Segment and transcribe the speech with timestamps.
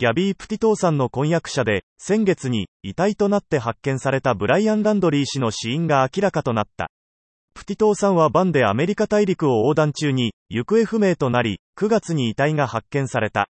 [0.00, 6.90] ギャビー・プティトーさんの婚約者で、先月に遺体となって発見されたブライアン・ランドリー氏の死因が明らかとなった。
[7.52, 13.50] プティトーさんはバンでアメリカ大陸を横断中に行方不明となり、9月に遺体が発見された。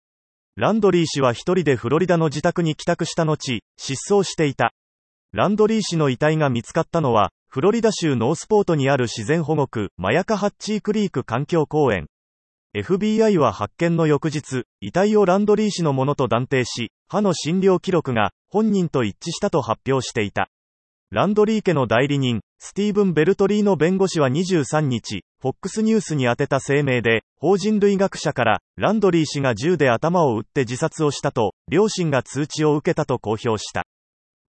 [0.55, 4.71] ランドリー氏は一人でフロリダの自宅に帰宅した後、失踪していた。
[5.33, 12.07] ランドリー氏の遺体が見つかったのは、フロリダ州ノースポートにある自然保護区、マヤカハッチークリーク環境公園。
[12.77, 20.47] FBI は発見の翌日、遺体をランドリー氏のものと断定し、歯の診療記録が本人と一致したと発表していた。
[21.09, 33.87] ランドリー家の代理人、スティーブン・ベルトリーの弁護士は23日、FOX ニュースに宛てた声明で、法人類学者から、ランドリー氏が銃で頭を撃って自殺をしたと、両親が通知を受けたと公表した。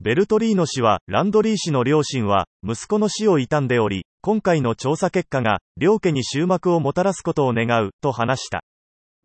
[0.01, 8.63] ベルトリーノ氏は、ランドリー氏の両親は、息子の死を悼んでおり、今回の調査結果が、両家に終幕をもたらすことを願う、と話した。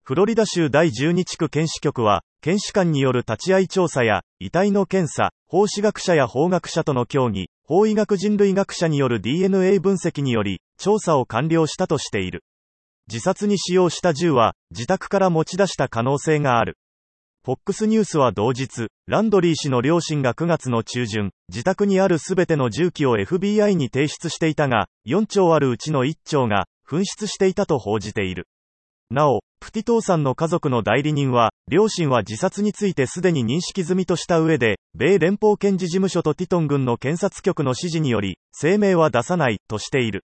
[0.03, 12.43] フロリダ州第12地区検視局は、検視官による立ち会い調査や、遺体の検査、法師学者や法学者との協議、法医学人類学者による DNA 分析により、調査を完了したとしている。
[13.07, 16.77] 自殺に使用した銃は、自宅から持ち出した可能性がある。
[17.45, 28.47] FOX ニュースは同日、ランドリー氏の両親が9月の中旬、自宅にあるすべての銃器を FBI に提出していたが、4丁あるうちの1丁が、紛失していたと報じている。
[29.09, 40.23] なお、プティトーさんの家族の代理人は、両親は自殺についてすでに認識済みとした上で、米連邦検事事務所とティトン郡の検察局の指示により、声明は出さない、としている。